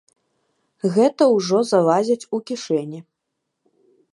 Гэта 0.95 1.27
ўжо 1.35 1.57
залазяць 1.73 2.27
у 2.39 2.43
кішэні. 2.51 2.99